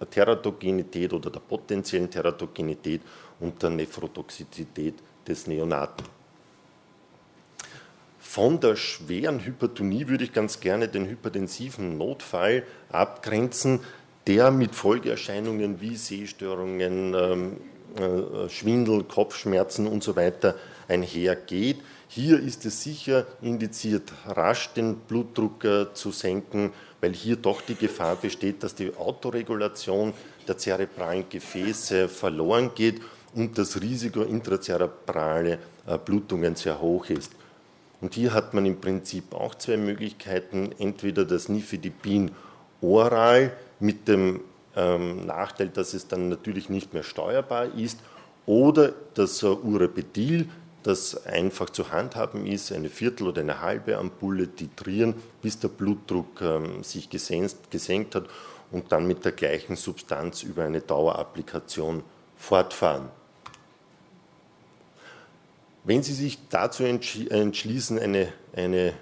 Teratogenität 0.09 1.13
oder 1.13 1.29
der 1.29 1.39
potenziellen 1.39 2.09
Teratogenität 2.09 3.01
und 3.39 3.61
der 3.61 3.69
Nephrotoxizität 3.69 4.95
des 5.27 5.47
Neonaten. 5.47 6.05
Von 8.19 8.59
der 8.59 8.75
schweren 8.75 9.45
Hypertonie 9.45 10.07
würde 10.07 10.25
ich 10.25 10.33
ganz 10.33 10.59
gerne 10.59 10.87
den 10.89 11.07
hypertensiven 11.07 11.97
Notfall 11.97 12.63
abgrenzen, 12.89 13.79
der 14.27 14.51
mit 14.51 14.75
Folgeerscheinungen 14.75 15.79
wie 15.79 15.95
Sehstörungen, 15.95 17.13
ähm, 17.13 17.53
äh, 17.53 17.74
Schwindel, 18.49 19.03
Kopfschmerzen 19.03 19.87
und 19.87 20.03
so 20.03 20.15
weiter 20.15 20.55
einhergeht. 20.87 21.77
Hier 22.07 22.39
ist 22.39 22.65
es 22.65 22.83
sicher 22.83 23.25
indiziert, 23.41 24.11
rasch 24.27 24.69
den 24.73 24.95
Blutdruck 24.95 25.63
äh, 25.65 25.93
zu 25.93 26.11
senken, 26.11 26.71
weil 27.01 27.13
hier 27.13 27.35
doch 27.35 27.61
die 27.61 27.75
Gefahr 27.75 28.15
besteht, 28.15 28.63
dass 28.63 28.75
die 28.75 28.95
Autoregulation 28.95 30.13
der 30.47 30.57
zerebralen 30.57 31.25
Gefäße 31.29 32.07
verloren 32.07 32.71
geht 32.75 33.01
und 33.33 33.57
das 33.57 33.81
Risiko 33.81 34.21
intrazerebrale 34.21 35.59
äh, 35.87 35.97
Blutungen 35.97 36.55
sehr 36.55 36.79
hoch 36.79 37.09
ist. 37.09 37.31
Und 38.01 38.13
hier 38.13 38.33
hat 38.33 38.53
man 38.53 38.65
im 38.65 38.79
Prinzip 38.79 39.33
auch 39.33 39.55
zwei 39.55 39.77
Möglichkeiten, 39.77 40.71
entweder 40.77 41.25
das 41.25 41.49
Nifedipin 41.49 42.31
oral 42.81 43.51
mit 43.79 44.07
dem 44.07 44.41
ähm, 44.75 45.25
Nachteil, 45.25 45.69
dass 45.69 45.93
es 45.93 46.07
dann 46.07 46.29
natürlich 46.29 46.69
nicht 46.69 46.93
mehr 46.93 47.03
steuerbar 47.03 47.73
ist, 47.75 47.99
oder 48.45 48.93
das 49.13 49.41
äh, 49.43 49.47
Urapetil, 49.47 50.49
das 50.83 51.25
einfach 51.25 51.71
zu 51.71 51.91
handhaben 51.91 52.45
ist, 52.45 52.71
eine 52.71 52.89
Viertel 52.89 53.27
oder 53.27 53.41
eine 53.41 53.61
halbe 53.61 53.97
Ampulle 53.97 54.47
titrieren, 54.47 55.15
bis 55.41 55.57
der 55.57 55.69
Blutdruck 55.69 56.41
ähm, 56.41 56.83
sich 56.83 57.09
gesenkt, 57.09 57.71
gesenkt 57.71 58.13
hat 58.13 58.25
und 58.71 58.91
dann 58.91 59.07
mit 59.07 59.25
der 59.25 59.31
gleichen 59.31 59.75
Substanz 59.75 60.43
über 60.43 60.63
eine 60.63 60.81
Dauerapplikation 60.81 62.03
fortfahren. 62.37 63.09
Wenn 65.83 66.03
Sie 66.03 66.13
sich 66.13 66.39
dazu 66.49 66.83
entschließen, 66.83 67.99
eine, 67.99 68.33
eine 68.55 68.93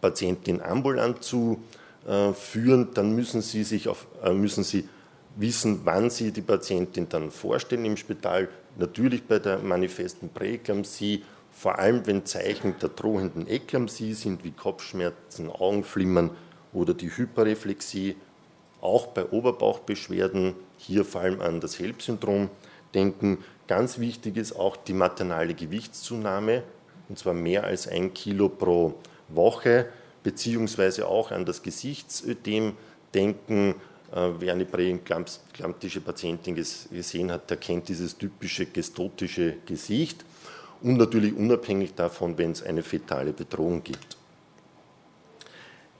Patientin 0.00 0.60
ambulant 0.60 1.22
zu 1.22 1.62
äh, 2.06 2.32
führen, 2.32 2.94
dann 2.94 3.14
müssen 3.14 3.42
Sie, 3.42 3.62
sich 3.62 3.88
auf, 3.88 4.06
äh, 4.24 4.32
müssen 4.32 4.64
Sie 4.64 4.88
wissen, 5.36 5.80
wann 5.84 6.10
Sie 6.10 6.32
die 6.32 6.42
Patientin 6.42 7.08
dann 7.08 7.30
vorstellen 7.30 7.84
im 7.84 7.96
Spital. 7.96 8.48
Natürlich 8.78 9.24
bei 9.24 9.38
der 9.38 9.58
manifesten 9.58 10.28
Präeklampsie 10.28 11.22
vor 11.52 11.78
allem 11.78 12.06
wenn 12.06 12.24
Zeichen 12.24 12.74
der 12.80 12.88
drohenden 12.88 13.48
Eklampsie 13.48 14.14
sind, 14.14 14.42
wie 14.42 14.50
Kopfschmerzen, 14.50 15.50
Augenflimmern 15.50 16.30
oder 16.72 16.94
die 16.94 17.14
Hyperreflexie, 17.14 18.16
auch 18.80 19.08
bei 19.08 19.26
Oberbauchbeschwerden, 19.26 20.54
hier 20.78 21.04
vor 21.04 21.20
allem 21.20 21.40
an 21.40 21.60
das 21.60 21.78
HELP-Syndrom 21.78 22.48
denken. 22.94 23.38
Ganz 23.68 23.98
wichtig 23.98 24.36
ist 24.36 24.56
auch 24.56 24.76
die 24.76 24.94
maternale 24.94 25.54
Gewichtszunahme, 25.54 26.64
und 27.08 27.18
zwar 27.18 27.34
mehr 27.34 27.64
als 27.64 27.86
ein 27.86 28.12
Kilo 28.12 28.48
pro 28.48 28.94
Woche, 29.28 29.86
beziehungsweise 30.24 31.06
auch 31.06 31.30
an 31.30 31.44
das 31.44 31.62
Gesichtsödem 31.62 32.76
denken. 33.14 33.74
Äh, 34.12 34.30
wer 34.38 34.52
eine 34.52 34.66
präeklamptische 34.66 36.02
Patientin 36.02 36.54
gesehen 36.54 37.32
hat, 37.32 37.48
der 37.48 37.56
kennt 37.56 37.88
dieses 37.88 38.16
typische 38.16 38.66
gestotische 38.66 39.56
Gesicht 39.64 40.24
und 40.82 40.98
natürlich 40.98 41.34
unabhängig 41.34 41.94
davon, 41.94 42.36
wenn 42.36 42.50
es 42.52 42.62
eine 42.62 42.82
fetale 42.82 43.32
Bedrohung 43.32 43.82
gibt. 43.82 44.18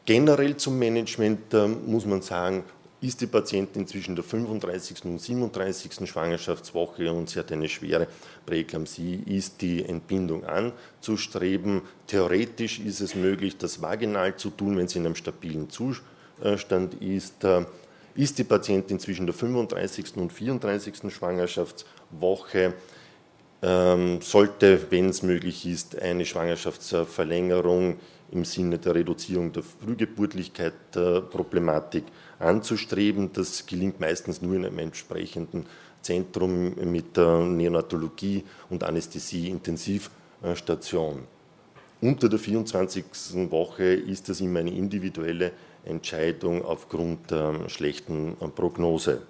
Generell 0.05 0.57
zum 0.57 0.79
Management 0.79 1.55
äh, 1.55 1.69
muss 1.69 2.05
man 2.05 2.21
sagen, 2.21 2.65
ist 3.01 3.21
die 3.21 3.27
Patientin 3.27 3.87
zwischen 3.87 4.15
der 4.15 4.25
35. 4.25 5.05
und 5.07 5.21
37. 5.21 6.09
Schwangerschaftswoche 6.09 7.13
und 7.13 7.31
sie 7.31 7.39
hat 7.39 7.51
eine 7.51 7.69
schwere 7.69 8.07
Präeklampsie, 8.47 9.23
ist 9.27 9.61
die 9.61 9.85
Entbindung 9.85 10.45
anzustreben. 10.45 11.83
Theoretisch 12.07 12.79
ist 12.79 13.01
es 13.01 13.15
möglich, 13.15 13.57
das 13.57 13.83
vaginal 13.83 14.37
zu 14.37 14.51
tun, 14.51 14.77
wenn 14.77 14.87
sie 14.87 14.99
in 14.99 15.07
einem 15.07 15.17
stabilen 15.17 15.69
Zustand 15.69 16.95
ist. 17.01 17.45
Ist 18.15 18.39
die 18.39 18.45
Patientin 18.45 18.99
zwischen 18.99 19.27
der 19.27 19.35
35. 19.35 20.17
und 20.17 20.33
34. 20.33 21.13
Schwangerschaftswoche 21.13 22.75
ähm, 23.63 24.21
sollte, 24.21 24.91
wenn 24.91 25.09
es 25.09 25.23
möglich 25.23 25.65
ist, 25.67 26.01
eine 26.01 26.27
Schwangerschaftsverlängerung 26.27 27.97
im 28.33 28.45
Sinne 28.45 28.79
der 28.79 28.97
Reduzierung 28.97 29.53
der 29.53 29.63
Frühgeburtlichkeit 29.63 30.75
äh, 30.95 31.23
anzustreben. 32.39 33.31
Das 33.33 33.65
gelingt 33.65 33.99
meistens 33.99 34.43
nur 34.43 34.57
in 34.57 34.67
einem 34.67 34.79
entsprechenden 34.81 35.67
Zentrum 36.03 36.75
mit 36.91 37.17
der 37.17 37.39
Neonatologie 37.39 38.45
und 38.69 38.85
Anästhesie 38.85 39.49
Intensivstation. 39.49 41.23
Unter 42.01 42.29
der 42.29 42.41
24. 42.41 43.05
Woche 43.51 43.85
ist 43.85 44.29
das 44.29 44.41
immer 44.41 44.59
eine 44.61 44.75
individuelle 44.75 45.53
Entscheidung 45.85 46.65
aufgrund 46.65 47.31
der 47.31 47.69
schlechten 47.69 48.37
Prognose. 48.55 49.23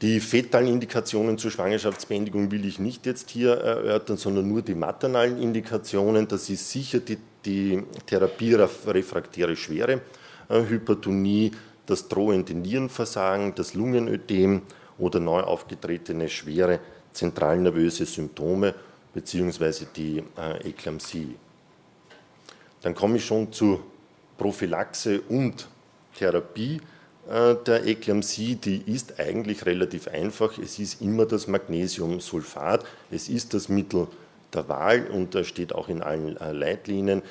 Die 0.00 0.20
fetalen 0.20 0.68
Indikationen 0.68 1.38
zur 1.38 1.50
Schwangerschaftsbeendigung 1.50 2.52
will 2.52 2.64
ich 2.64 2.78
nicht 2.78 3.04
jetzt 3.04 3.30
hier 3.30 3.54
erörtern, 3.54 4.16
sondern 4.16 4.46
nur 4.46 4.62
die 4.62 4.76
maternalen 4.76 5.42
Indikationen. 5.42 6.28
Das 6.28 6.48
ist 6.50 6.70
sicher 6.70 7.00
die, 7.00 7.18
die 7.44 7.82
therapierefraktäre 8.06 9.56
schwere 9.56 10.00
äh, 10.48 10.60
Hypertonie, 10.62 11.50
das 11.84 12.06
drohende 12.06 12.54
Nierenversagen, 12.54 13.56
das 13.56 13.74
Lungenödem 13.74 14.62
oder 14.98 15.18
neu 15.18 15.40
aufgetretene 15.40 16.28
schwere 16.28 16.78
zentralnervöse 17.12 18.06
Symptome 18.06 18.74
bzw. 19.12 19.86
die 19.96 20.22
äh, 20.36 20.68
Eklampsie. 20.68 21.34
Dann 22.82 22.94
komme 22.94 23.16
ich 23.16 23.24
schon 23.24 23.52
zu 23.52 23.80
Prophylaxe 24.38 25.20
und 25.28 25.68
Therapie. 26.16 26.80
Äh, 27.28 27.56
der 27.66 27.86
Eklampsie, 27.86 28.54
die 28.54 28.82
ist 28.86 29.20
eigentlich 29.20 29.66
relativ 29.66 30.08
einfach. 30.08 30.56
Es 30.58 30.78
ist 30.78 31.02
immer 31.02 31.26
das 31.26 31.46
Magnesiumsulfat. 31.46 32.84
Es 33.10 33.28
ist 33.28 33.52
das 33.52 33.68
Mittel 33.68 34.06
der 34.54 34.68
Wahl 34.68 35.06
und 35.08 35.34
das 35.34 35.46
steht 35.46 35.74
auch 35.74 35.88
in 35.88 36.00
allen 36.00 36.38
äh, 36.38 36.52
Leitlinien. 36.52 37.22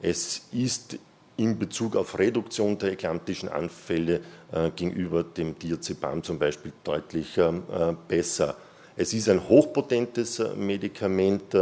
Es 0.00 0.42
ist 0.52 0.98
in 1.36 1.58
Bezug 1.58 1.96
auf 1.96 2.18
Reduktion 2.18 2.78
der 2.78 2.92
eklamptischen 2.92 3.48
Anfälle 3.48 4.20
äh, 4.52 4.70
gegenüber 4.70 5.24
dem 5.24 5.58
Diazepam 5.58 6.22
zum 6.22 6.38
Beispiel 6.38 6.72
deutlich 6.84 7.36
ähm, 7.38 7.62
besser. 8.06 8.56
Es 8.94 9.14
ist 9.14 9.28
ein 9.28 9.48
hochpotentes 9.48 10.42
Medikament, 10.54 11.54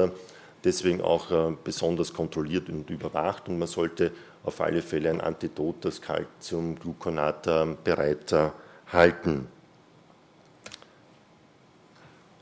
deswegen 0.65 1.01
auch 1.01 1.53
besonders 1.65 2.13
kontrolliert 2.13 2.69
und 2.69 2.91
überwacht 2.91 3.49
und 3.49 3.59
man 3.59 3.69
sollte 3.69 4.13
auf 4.45 4.61
alle 4.61 4.83
Fälle 4.83 5.11
ein 5.11 5.21
Antidot, 5.21 5.85
das 5.85 6.01
Calciumgluconat, 6.01 7.85
bereit 7.85 8.35
halten. 8.93 9.47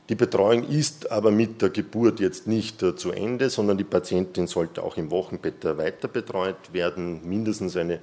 Die 0.09 0.15
Betreuung 0.15 0.67
ist 0.67 1.11
aber 1.11 1.29
mit 1.29 1.61
der 1.61 1.69
Geburt 1.69 2.19
jetzt 2.19 2.47
nicht 2.47 2.81
äh, 2.81 2.95
zu 2.95 3.11
Ende, 3.11 3.51
sondern 3.51 3.77
die 3.77 3.83
Patientin 3.83 4.47
sollte 4.47 4.81
auch 4.81 4.97
im 4.97 5.11
Wochenbett 5.11 5.63
weiter 5.63 6.07
betreut 6.07 6.73
werden, 6.73 7.21
mindestens 7.29 7.77
eine 7.77 7.99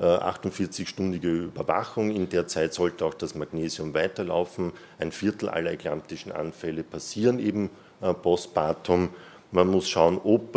48-stündige 0.00 1.28
äh, 1.28 1.44
Überwachung. 1.44 2.10
In 2.10 2.30
der 2.30 2.46
Zeit 2.46 2.72
sollte 2.72 3.04
auch 3.04 3.12
das 3.12 3.34
Magnesium 3.34 3.92
weiterlaufen. 3.92 4.72
Ein 4.98 5.12
Viertel 5.12 5.50
aller 5.50 5.72
eklamptischen 5.72 6.32
Anfälle 6.32 6.82
passieren 6.82 7.38
eben 7.38 7.68
äh, 8.00 8.14
postpartum. 8.14 9.10
Man 9.52 9.68
muss 9.68 9.88
schauen, 9.88 10.18
ob 10.24 10.56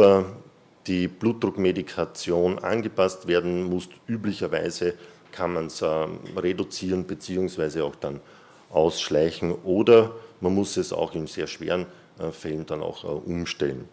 die 0.88 1.08
Blutdruckmedikation 1.08 2.60
angepasst 2.60 3.28
werden 3.28 3.64
muss. 3.64 3.90
Üblicherweise 4.08 4.94
kann 5.32 5.54
man 5.54 5.68
es 5.68 5.82
äh, 5.82 6.08
reduzieren 6.38 7.04
bzw. 7.04 7.82
auch 7.82 7.96
dann 7.96 8.22
ausschleichen 8.70 9.52
oder 9.52 10.12
man 10.42 10.56
muss 10.56 10.78
es 10.78 10.94
auch 10.94 11.14
in 11.14 11.28
sehr 11.28 11.48
schweren 11.48 11.86
äh, 12.20 12.32
Fällen 12.32 12.66
dann 12.66 12.82
auch 12.82 13.04
äh, 13.04 13.08
umstellen. 13.08 13.88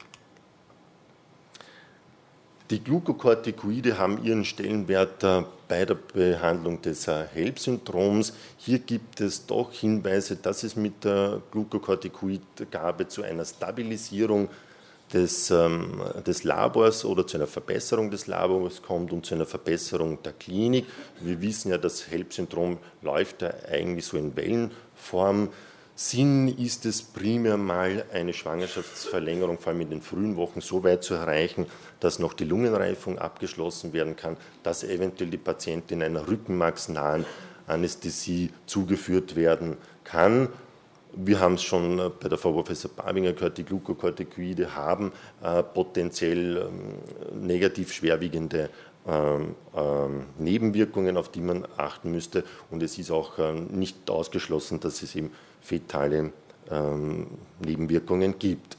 Die 2.70 2.82
Glukokortikoide 2.82 3.98
haben 3.98 4.24
ihren 4.24 4.44
Stellenwert 4.44 5.22
äh, 5.24 5.42
bei 5.68 5.84
der 5.84 5.94
Behandlung 5.94 6.80
des 6.80 7.06
äh, 7.06 7.26
HELP-Syndroms. 7.34 8.34
Hier 8.56 8.78
gibt 8.78 9.20
es 9.20 9.44
doch 9.46 9.72
Hinweise, 9.72 10.36
dass 10.36 10.62
es 10.62 10.76
mit 10.76 11.04
der 11.04 11.42
Glukokortikoidgabe 11.50 13.08
zu 13.08 13.22
einer 13.22 13.44
Stabilisierung 13.44 14.48
des, 15.12 15.50
ähm, 15.50 16.02
des 16.26 16.44
Labors 16.44 17.04
oder 17.04 17.26
zu 17.26 17.36
einer 17.36 17.46
Verbesserung 17.46 18.10
des 18.10 18.26
Labors 18.26 18.82
kommt 18.82 19.12
und 19.12 19.26
zu 19.26 19.34
einer 19.34 19.46
Verbesserung 19.46 20.22
der 20.22 20.32
Klinik. 20.32 20.86
Wir 21.20 21.40
wissen 21.40 21.70
ja, 21.70 21.78
das 21.78 22.10
HELP-Syndrom 22.10 22.78
läuft 23.02 23.42
ja 23.42 23.52
eigentlich 23.70 24.06
so 24.06 24.16
in 24.16 24.34
Wellenform. 24.36 25.50
Sinn 25.94 26.48
ist 26.48 26.86
es 26.86 27.02
primär 27.02 27.58
mal 27.58 28.06
eine 28.12 28.32
Schwangerschaftsverlängerung, 28.32 29.58
vor 29.58 29.72
allem 29.72 29.82
in 29.82 29.90
den 29.90 30.02
frühen 30.02 30.36
Wochen, 30.36 30.62
so 30.62 30.82
weit 30.84 31.04
zu 31.04 31.14
erreichen, 31.14 31.66
dass 32.00 32.18
noch 32.18 32.32
die 32.32 32.44
Lungenreifung 32.44 33.18
abgeschlossen 33.18 33.92
werden 33.92 34.16
kann, 34.16 34.38
dass 34.62 34.84
eventuell 34.84 35.30
die 35.30 35.36
Patientin 35.36 36.02
einer 36.02 36.26
rückenmarksnahen 36.26 37.26
Anästhesie 37.66 38.50
zugeführt 38.66 39.36
werden 39.36 39.76
kann 40.02 40.48
wir 41.14 41.40
haben 41.40 41.54
es 41.54 41.62
schon 41.62 41.98
äh, 41.98 42.10
bei 42.10 42.28
der 42.28 42.38
Frau 42.38 42.52
Professor 42.52 42.90
Barbinger 42.90 43.32
gehört, 43.32 43.58
die 43.58 43.64
Glukokortikoide 43.64 44.74
haben 44.74 45.12
äh, 45.42 45.62
potenziell 45.62 46.68
ähm, 46.68 47.46
negativ 47.46 47.92
schwerwiegende 47.92 48.70
ähm, 49.06 49.56
ähm, 49.76 50.26
Nebenwirkungen, 50.38 51.16
auf 51.16 51.30
die 51.30 51.40
man 51.40 51.66
achten 51.76 52.12
müsste. 52.12 52.44
Und 52.70 52.82
es 52.82 52.98
ist 52.98 53.10
auch 53.10 53.38
ähm, 53.38 53.66
nicht 53.66 54.08
ausgeschlossen, 54.08 54.80
dass 54.80 55.02
es 55.02 55.14
eben 55.16 55.32
fetale 55.60 56.32
ähm, 56.70 57.26
Nebenwirkungen 57.64 58.38
gibt. 58.38 58.76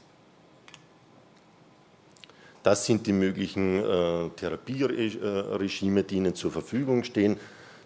Das 2.62 2.86
sind 2.86 3.06
die 3.06 3.12
möglichen 3.12 3.84
äh, 3.84 4.30
Therapieregime, 4.30 6.02
die 6.02 6.16
Ihnen 6.16 6.34
zur 6.34 6.50
Verfügung 6.50 7.04
stehen. 7.04 7.36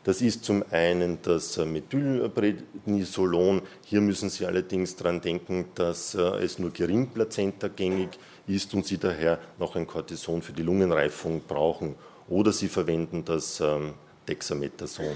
Das 0.08 0.22
ist 0.22 0.42
zum 0.42 0.64
einen 0.70 1.20
das 1.20 1.58
Methylprednisolon. 1.58 3.60
Hier 3.84 4.00
müssen 4.00 4.30
Sie 4.30 4.46
allerdings 4.46 4.96
daran 4.96 5.20
denken, 5.20 5.66
dass 5.74 6.14
äh, 6.14 6.22
es 6.42 6.58
nur 6.58 6.70
gering 6.70 7.08
plazentagängig 7.08 8.08
ist 8.46 8.72
und 8.72 8.86
Sie 8.86 8.96
daher 8.96 9.38
noch 9.58 9.76
ein 9.76 9.86
Cortison 9.86 10.40
für 10.40 10.54
die 10.54 10.62
Lungenreifung 10.62 11.42
brauchen. 11.46 11.94
Oder 12.26 12.54
Sie 12.54 12.68
verwenden 12.68 13.22
das 13.26 13.60
ähm, 13.60 13.92
Dexamethason. 14.26 15.14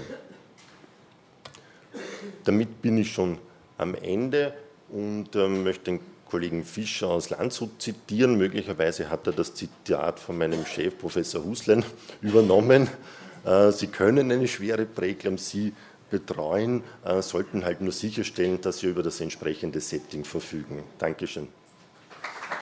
Damit 2.43 2.83
bin 2.83 2.99
ich 2.99 3.11
schon 3.11 3.39
am 3.79 3.95
Ende 3.95 4.53
und 4.89 5.35
ähm, 5.35 5.63
möchte 5.63 5.85
den 5.85 6.01
Kollegen 6.29 6.63
Fischer 6.63 7.07
aus 7.07 7.31
Landshut 7.31 7.81
zitieren. 7.81 8.37
Möglicherweise 8.37 9.09
hat 9.09 9.25
er 9.25 9.33
das 9.33 9.55
Zitat 9.55 10.19
von 10.19 10.37
meinem 10.37 10.67
Chef, 10.67 10.95
Professor 10.99 11.43
Huslein, 11.43 11.83
übernommen. 12.21 12.89
Äh, 13.45 13.71
sie 13.71 13.87
können 13.87 14.31
eine 14.31 14.47
schwere 14.47 14.85
Präeklampsie 14.85 15.73
betreuen, 16.09 16.83
äh, 17.03 17.21
sollten 17.21 17.65
halt 17.65 17.81
nur 17.81 17.91
sicherstellen, 17.91 18.61
dass 18.61 18.79
Sie 18.79 18.87
über 18.87 19.01
das 19.01 19.19
entsprechende 19.19 19.79
Setting 19.79 20.23
verfügen. 20.23 20.83
Dankeschön. 20.99 21.47